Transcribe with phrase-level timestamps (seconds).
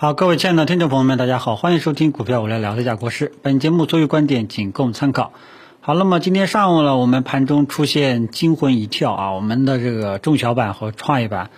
[0.00, 3.32] 好，各位亲爱的听众朋友们，大家好，欢迎收听股票我来聊这家国事。
[3.42, 5.34] 本节目所有观点仅供参考。
[5.82, 11.50] 好，那么今天上午呢，我们盘中出现惊魂一跳啊，我们的这个中小板和创业板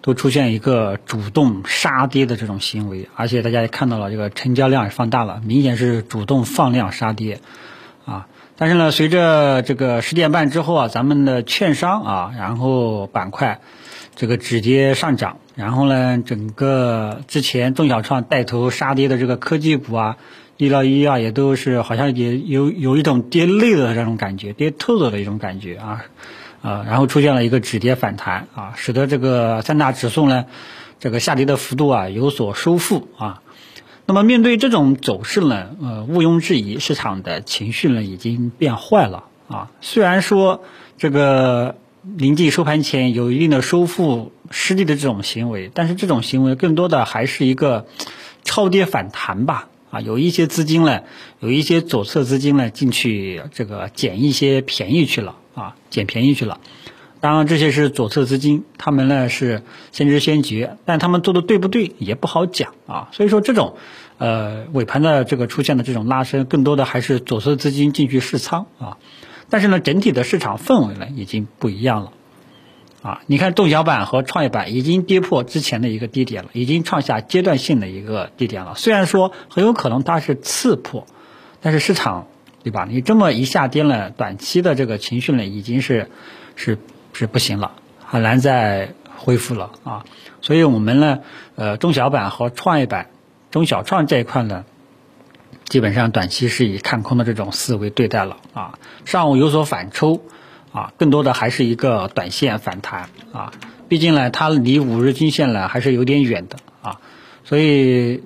[0.00, 7.42] 都出现一个主动杀跌的这种行为，而且大家也看到了这个成交量也放大了，明显是主动放量杀跌
[8.06, 8.28] 啊。
[8.56, 13.60] 但是呢，随着这个十点半之后啊，咱们的券商啊，然后板块。
[14.16, 20.16] 这个止跌上涨，然后呢，整个之前中小创带头杀跌的这个科技股啊，
[20.56, 26.06] 医疗医药也都是好像也有有一种跌累了的这种感觉，跌透了的一种感觉啊，
[26.62, 30.46] 啊，然后出现了一个止跌反弹啊，使得这个三大指数呢，
[30.98, 33.42] 这个下跌的幅度啊有所收复啊。
[34.06, 39.70] 那么面对这种走势呢，呃，毋庸置疑，市场的情绪呢已经变坏了啊。
[39.82, 40.64] 虽然说
[40.96, 41.76] 这个。
[42.02, 47.86] 临近收盘前有一定的收复失地的这种行为，但是这种行为更多的还是一个
[48.42, 49.68] 超跌反弹吧。
[49.90, 51.00] 啊，有一些资金呢，
[51.40, 56.60] 有一些左侧资金呢进去这个捡一些便宜去了啊，捡便宜去了。
[57.18, 63.08] 当然这些是左侧资金，他们呢是先知先觉，但他们做的对不对也不好讲啊。
[63.12, 63.76] 所以说这种
[64.16, 68.96] 呃尾盘的这个出现的这种拉升，更多的还是左侧资金进去试仓啊。
[69.50, 72.12] 但是呢，整体的市场氛围呢已经不一样了，
[73.02, 78.74] 啊，你看中小板和创业板已经跌破之前的一个低点了，已经创下阶段性的一个低点了。
[78.76, 81.04] 虽然说很有可能它是次破，
[81.60, 82.28] 但是市场
[82.62, 82.86] 对吧？
[82.88, 86.10] 你这么一下跌呢，短期的这个情绪呢已经是
[86.54, 86.78] 是
[87.12, 87.72] 是不行了，
[88.06, 90.04] 很难再恢复了啊。
[90.42, 91.20] 所以我们呢，
[91.56, 93.08] 呃，中小板和创业板、
[93.50, 94.64] 中小创这一块呢。
[95.70, 100.20] 基本上短期是以看空的这种思维对待了啊，上午有所反抽
[100.72, 103.52] 啊，更多的还是一个短线反弹啊，
[103.88, 107.00] 毕竟呢它离五日均线呢还是有点远的啊，
[107.44, 108.24] 所以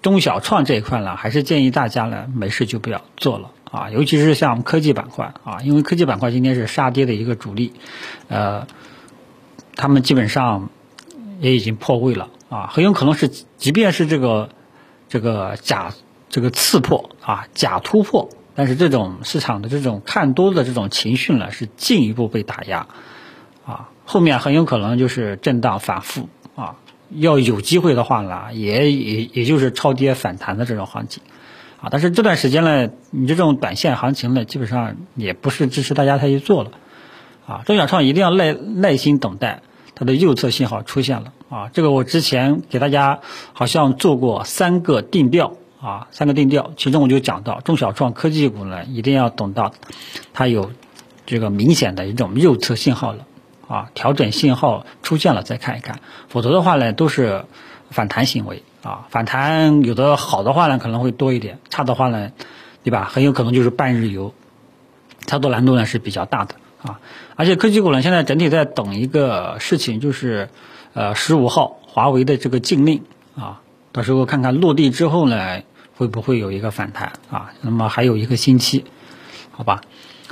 [0.00, 7.74] 中小创这一块呢，还是建议大家呢没事就不要做了啊，尤其是像科技板块啊，因为科技板块今天是杀跌的一个主力，
[8.28, 8.66] 呃，
[9.76, 10.70] 他们基本上
[11.38, 14.48] 也已经破位了啊，很有可能是即便是这个
[15.10, 15.92] 这个假。
[16.30, 22.86] 这个刺破啊，假突破，但是这种市场的这种看多的这种情绪呢，是进一步被打压，
[23.64, 26.76] 啊，后面很有可能就是震荡反复啊，
[27.10, 31.22] 要有机会的话呢，也也也就是超跌反弹的这种行情，
[31.80, 36.72] 啊，但是这段时间呢，你这种短线行情呢，基本上也不是支持大家太去做了，
[37.46, 39.62] 啊，中小创一定要耐耐心等待
[39.94, 43.20] 它的右侧信号出现了，啊，这个我之前给大家
[43.54, 45.54] 好像做过三个定调。
[45.80, 49.72] 啊，三个定调，其中我就讲到中小创科技股呢，一定要等到
[50.32, 50.72] 它有
[51.24, 53.26] 这个明显的一种右侧信号了，
[53.68, 57.44] 啊，调整信号出现了再看一看，否则的话呢，都是
[57.90, 62.32] 反弹行为啊，反弹有的好的话呢可能会多一点，差的话呢，
[62.82, 63.04] 对吧？
[63.04, 64.34] 很有可能就是半日游，
[65.26, 66.98] 操作难度呢是比较大的啊，
[67.36, 70.48] 而且科技股呢现在整体在等一个事情，就是
[70.94, 73.04] 呃十五号华为的这个禁令
[73.36, 73.60] 啊。
[73.92, 75.62] 到时候看看落地之后呢，
[75.96, 77.52] 会不会有一个反弹啊？
[77.62, 78.84] 那么还有一个星期，
[79.50, 79.80] 好吧？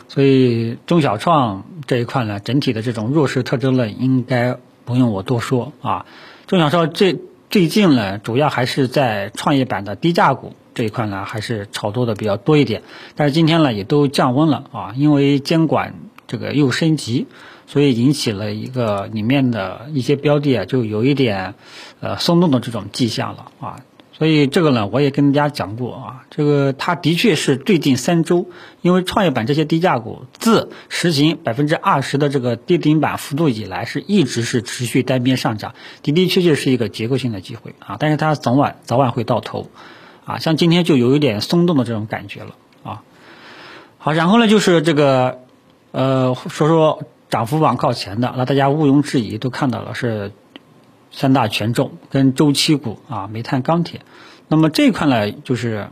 [0.09, 6.07] 所以中小创这一块呢，整体的这种弱势特征呢，应该不用我多说啊。
[6.47, 7.19] 中小创这
[7.51, 12.83] 最近呢，主要还是在创业板的低价股这一块呢，还是炒作的比较多一点。
[13.17, 15.95] 但是今天呢，也都降温了啊，因为监管
[16.27, 17.27] 这个又升级。
[17.69, 21.55] 所以引起了一个里面的一些标的啊，就有一点
[21.99, 23.81] 呃松动的这种迹象了啊。
[24.13, 28.49] 所以这个呢，我也跟大家讲过啊，这个它的确是最近三周，
[28.81, 37.97] 因为创业板这些低价股自实行百分之二十的这个跌停板幅度以来，是一直是持续单边上涨，的的确确是一个结构性的机会啊。
[37.99, 39.69] 但是它早晚早晚会到头
[40.25, 42.55] 啊，像今天就有一点松动的这种感觉了
[42.85, 43.03] 啊。
[43.99, 45.41] 好，然后呢就是这个
[45.97, 47.03] 呃说说。
[47.29, 50.31] 涨幅榜靠前的，那大家毋庸置疑都看到了是
[51.11, 54.03] 三大权重跟周期股啊，煤炭、钢铁。
[54.47, 55.89] 那么这一块呢，就是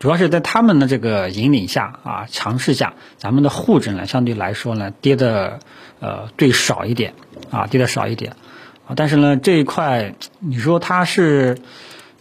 [0.00, 5.60] 主要是在他们的这个引领下啊，强势下，咱们的沪指呢相对来说呢跌的
[6.00, 7.14] 呃最少一点
[7.52, 8.34] 啊，跌的少一点
[8.88, 8.94] 啊。
[8.96, 11.58] 但是呢这一块，你说它是？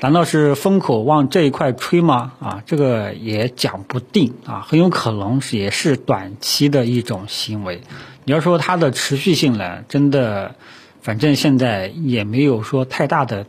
[0.02, 2.34] 难道是风口往这一块吹吗？
[2.40, 7.82] 啊，这个也讲不定啊，很有可能是也是短期的一种行为。
[8.26, 10.56] 你要说它的持续性呢，真的，
[11.02, 13.48] 反正现在也没有说太大的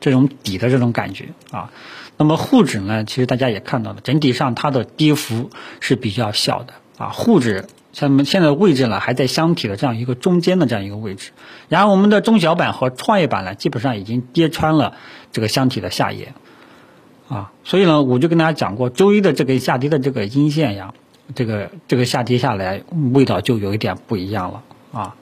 [0.00, 1.70] 这种底的这种感觉啊。
[2.16, 5.50] 那么沪指呢，其实大家也看到了，整体上它的跌幅
[5.80, 7.08] 是比较小的啊。
[7.08, 11.32] 沪指像现在的位置呢还在箱体的这样一个中间的这样一个位置，
[11.68, 14.94] 然后我们的中小板和创业板呢基本上已经跌穿了
[15.30, 16.34] 这个箱体的下沿，
[17.28, 20.94] 啊，所以呢我就跟大家讲过，周一的这个下跌的这个阴线呀，
[21.34, 24.62] 这个这个下跌下来味道就有一点不一样了。
[24.92, 25.14] 啊，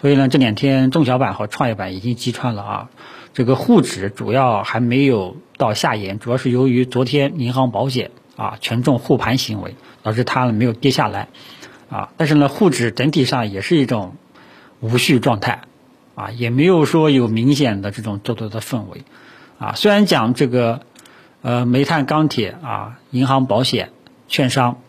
[0.00, 2.88] 所以呢这两天中小板和创业板已经击穿了啊，
[3.34, 11.28] 这个沪指主要还没有到下沿，主要是由于昨天银行保险啊权重护盘行为导致它没有跌下来。
[11.88, 14.16] 啊，但是呢，沪指整体上也是一种
[14.80, 15.62] 无序状态，
[16.14, 19.04] 啊，也没有说有明显的这种做多的氛围，
[19.58, 20.80] 啊，虽然讲这个，
[21.42, 23.90] 呃，煤炭、钢铁啊，银行、保险、
[24.26, 24.80] 券商，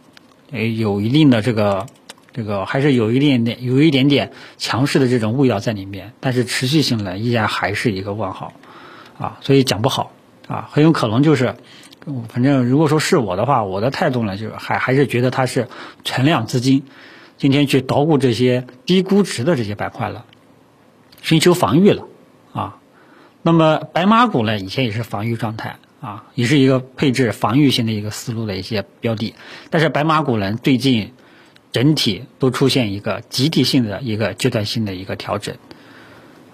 [0.52, 1.86] 诶，有一定的这个，
[2.34, 8.54] 这个还是有一点点，有一点点强势的这种味道在里面，但是持续性呢，依然还是一个问号，
[9.20, 10.12] 啊，所以讲不好，
[10.48, 11.56] 啊，很有可能就是。
[12.30, 15.68] 反正如果说是我的话，我的态度呢，就是还还是觉得它是
[16.06, 16.84] 存量资金，
[17.38, 20.24] 今天去捣鼓这些低估值的这些板块了，
[21.22, 22.06] 寻求防御了
[22.54, 22.78] 啊。
[23.42, 29.36] 那么白马股呢，以前也是防御状态啊，也是一个配置防御性的一个思路的一些标的。
[29.70, 31.12] 但是白马股呢，最近
[31.74, 35.58] 整体都出现一个集体性的一个阶段性的一个调整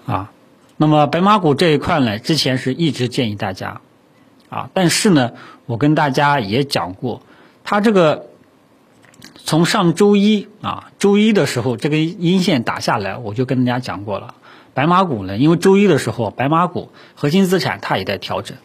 [0.04, 0.32] 啊。
[0.76, 3.82] 那么白马股这一块呢，之前是一直建议大家。
[4.54, 5.32] 啊，但是呢，
[5.66, 7.22] 我跟大家也讲过，
[7.64, 8.26] 它这个
[9.36, 14.36] 从上周一啊，周一的时候这个阴线打下来，我就跟大家讲过了。
[14.72, 18.56] 白马股呢，因为周一的时候，白马股核心资产它也在调整，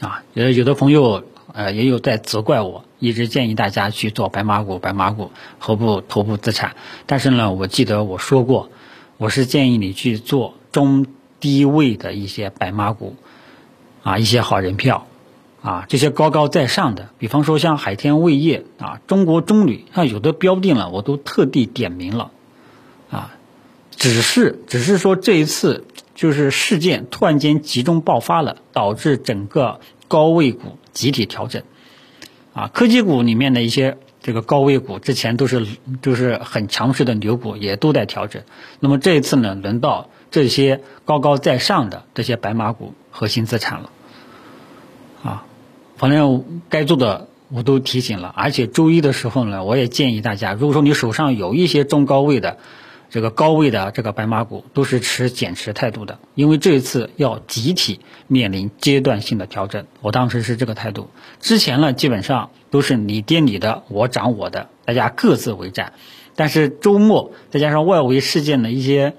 [0.00, 1.22] 啊，有有的朋友
[1.52, 5.30] 呃也有在责怪我，一直建议大家去做白马股，白马股
[5.60, 6.74] 头部头部资产。
[7.06, 8.68] 但是呢，我记得我说过，
[9.16, 11.06] 我是建议你去做中
[11.38, 13.14] 低位的一些白马股。
[14.06, 15.08] 啊，一些好人票，
[15.62, 22.30] 啊，这些高高在上的，比方说像海天味业啊，中国中铝，像有的标的了，我都特地点名了，
[23.10, 23.34] 啊，
[23.96, 31.64] 只是只是说这一次就是事件突然间集中爆发了，导致整个高位股集体调整，
[32.54, 35.66] 啊，科技股里面的一些这个高位股之前都是
[36.00, 38.44] 都是很强势的牛股，也都在调整，
[38.78, 43.90] 那么这一次呢，轮到这些高高在上的这些白马股核心资产了。
[45.26, 45.44] 啊，
[45.96, 52.58] 反正该做的我都提醒了，而且周一的时候呢，我也建议大家，如果说你手上有一些中高位的
[53.08, 59.86] 这个高位的这个白马股，都是持减持态度的，因为这一次要集体面临阶段性的调整。
[60.00, 61.08] 我当时是这个态度，
[61.40, 65.92] 之前呢基本上都是你跌你的，我涨我的，大家各自为战。
[66.34, 69.14] 但是周末再加上外围事件的一些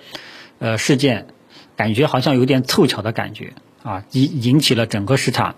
[0.60, 1.28] 呃事件，
[1.76, 5.56] 感觉好像有点凑巧的感觉啊，引引起了整个市场。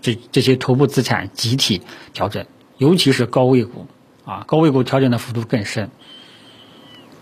[0.00, 1.82] 这这些头部资产集体
[2.12, 2.46] 调整，
[2.78, 3.86] 尤其是高位股
[4.24, 5.90] 啊，高位股调整的幅度更深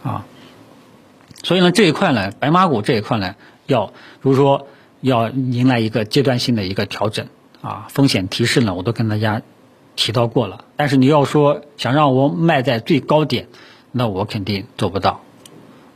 [0.03, 0.27] 啊，
[1.43, 3.37] 所以呢，这一块呢，白马股这一块呢，
[3.67, 4.69] 要如果说
[5.01, 7.29] 要迎来一个阶段性的一个调整
[7.63, 9.43] 啊，风险提示呢，我都跟大家
[9.97, 10.65] 提到过了。
[10.77, 13.49] 但是你要说想让我卖在最高点，
[13.93, 15.21] 那我肯定做不到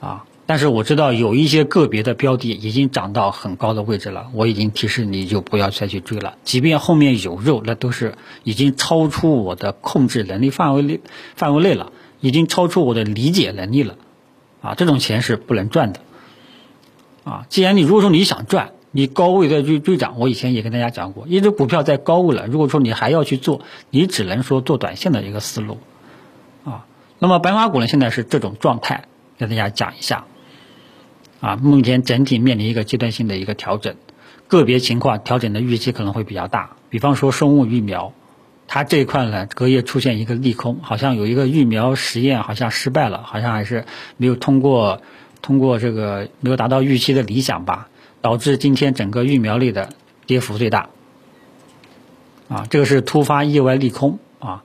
[0.00, 0.24] 啊。
[0.48, 6.38] 但是我知道有一些个别的标的已经涨到很高的位置了，我已经提示你就不要再去追了。
[6.42, 8.14] 即便后面有肉，那都是
[8.44, 11.00] 已经超出我的控制能力范围内
[11.36, 13.96] 范围内了，已经超出我的理解能力了。
[14.62, 16.00] 啊，这种钱是不能赚的。
[17.24, 25.76] 啊，既然你如果说你想赚，你高位再去追涨，我以前也跟大家讲过，一只股票在高位了，如果说你还要去做，你只能说做短线的一个思路。
[26.64, 26.86] 啊，
[27.18, 29.04] 那么白马股呢，现在是这种状态，
[29.36, 30.24] 跟大家讲一下。
[31.40, 33.94] 啊，目前整体面临一个阶段性的一个调整，
[34.48, 36.70] 个别情况调整的预期可能会比较大。
[36.90, 38.12] 比方说生物疫苗，
[38.66, 43.84] 它这一块呢隔夜出现一个利空，好像有一个疫苗实验好像失败了，好像还是
[44.16, 45.00] 没有通过，
[45.40, 47.88] 通过这个没有达到预期的理想吧，
[48.20, 49.90] 导致今天整个疫苗类的
[50.26, 50.88] 跌幅最大。
[52.48, 54.64] 啊，这个是突发意外利空啊，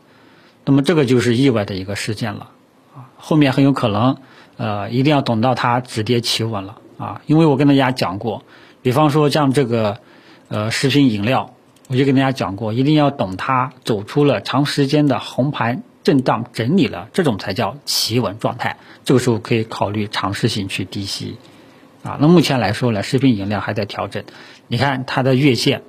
[0.65, 2.49] 那么这个就是意外的一个事件了
[2.95, 4.17] 啊，后面很有可能。
[4.57, 7.21] 呃，一定要等到它止跌企稳了啊！
[7.25, 8.43] 因为我跟大家讲过，
[8.81, 9.99] 比方说像这个
[10.47, 11.53] 呃食品饮料，
[11.87, 18.77] 我就跟大家讲过，一定要等它走出了长时间的红盘震荡整理了，这种才叫企稳状态。
[19.03, 21.37] 这个时候可以考虑尝试性去低吸
[22.03, 22.17] 啊。
[22.21, 24.23] 那目前来说呢，食品饮料还在调整，
[24.67, 25.81] 你看它的月线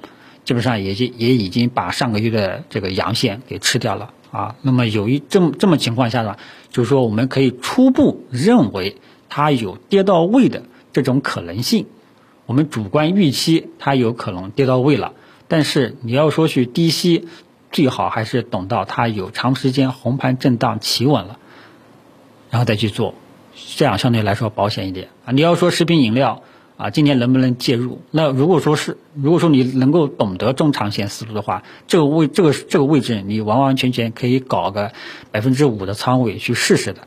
[0.44, 4.10] 基本上也就也已经把上个月的这个阳线给吃掉了。
[4.34, 6.36] 啊，那么有一这么这么情况下呢，
[6.70, 8.96] 就是说我们可以初步认为
[9.28, 11.86] 它有跌到位的这种可能性，
[12.46, 15.12] 我们主观预期它有可能跌到位了，
[15.46, 17.28] 但是你要说去低吸，
[17.70, 21.38] 最好还是等到它有长时间红盘震荡企稳了，
[22.50, 23.14] 然后再去做，
[23.76, 25.30] 这样相对来说保险一点啊。
[25.30, 26.42] 你要说食品饮料
[26.76, 28.02] 啊，今年能不能介入？
[28.10, 34.92] 那如果说是，如果说你能够懂得中长线思路的话，这个位这个这个位置你完完全全可以搞个
[35.30, 37.06] 百分之五的仓位去试试的，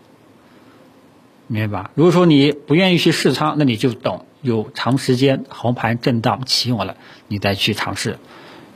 [1.48, 1.92] 明白吧？
[1.96, 6.96] 如果说你不愿意去试仓，那你就等有长时间红盘震荡起稳了，
[7.28, 8.20] 你再去尝试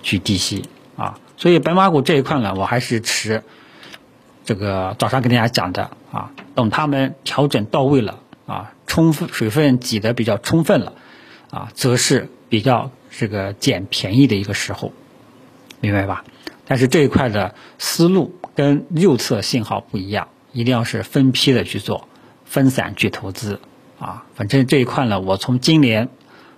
[0.03, 0.65] 去低吸
[0.97, 1.19] 啊。
[1.37, 3.43] 所以白马股这一块呢，我还是持。
[4.43, 10.91] 这个早上跟大家讲的啊，等他们调整到位了啊，充分水分挤得比较充分了
[11.49, 14.91] 啊，则是比较这个捡便宜的一个时候，
[15.79, 16.25] 明白吧？
[16.67, 22.09] 但是这一块的思路跟右侧信号不一样，一定要是分批的去做，
[22.43, 23.61] 分散去投资
[23.97, 24.25] 啊。
[24.35, 26.09] 反正这一块呢，我从今年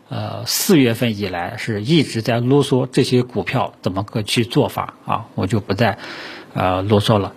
[0.09, 5.99] 呃四月份以来是一直在啰嗦这些股票怎么个去做法啊，我就不再
[6.55, 7.35] 呃啰嗦了。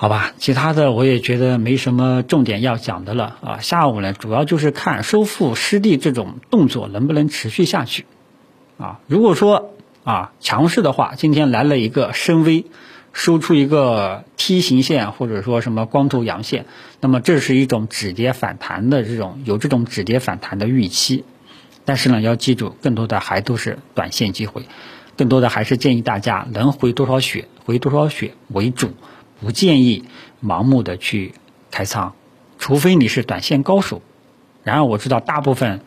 [0.00, 3.58] 好吧，其他的我也觉得没什么重点要讲的了啊。
[3.58, 8.06] 下午呢，主要就是看收复失地这种动作能不能持续下去
[8.78, 9.00] 啊。
[9.08, 12.64] 如果说啊强势的话，今天来了一个深 V，
[13.12, 16.64] 收出一个梯形线或者说什么光头阳线，
[17.02, 21.26] 那么这是一种止跌反弹的这种有这种止跌反弹的预期。
[21.84, 24.62] 但是呢，要记住，更多的还都是短线机会，
[25.18, 28.94] 更多的还是建议大家能回多少血回多少血为主。
[29.40, 30.04] 不建议
[30.44, 31.32] 盲目的去
[31.70, 32.12] 开仓，
[32.58, 34.02] 除非你是短线高手。
[34.62, 35.80] 然而我知道大部分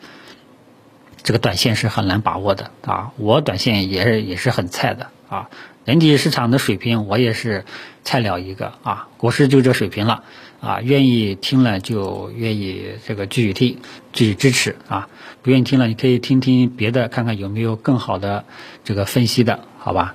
[1.22, 5.48] 这个短线是很难把握的啊，我短线也是也是很菜的啊。
[5.86, 7.64] 整体市场的水平我也是
[8.02, 10.24] 菜鸟一个啊，国师就这水平了
[10.60, 10.80] 啊。
[10.80, 13.78] 愿意听了就愿意这个继续听，
[14.12, 15.08] 继续支持啊。
[15.42, 18.44] 不愿意听了你可以听听别的，看看有没有更好的
[18.82, 20.14] 这个分析的，好吧？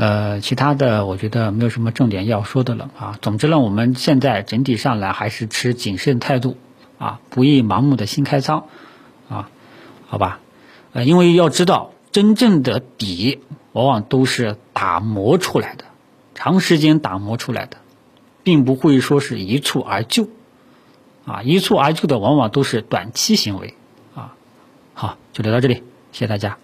[0.00, 3.18] 呃，其他的我觉得没有什么重点要说的了啊。
[3.20, 6.56] 总之呢，我们现在整体上来还是持谨慎态度
[6.98, 8.64] 啊，不宜盲目的新开仓
[9.28, 9.50] 啊，
[10.06, 10.40] 好吧？
[10.94, 13.40] 呃，因为要知道，真正的底
[13.72, 15.84] 往往都是打磨出来的，
[16.34, 17.76] 长时间打磨出来的，
[18.42, 20.30] 并不会说是一蹴而就
[21.26, 23.74] 啊，一蹴而就的往往都是短期行为
[24.14, 24.32] 啊。
[24.94, 26.56] 好，就聊到这里，谢谢大家。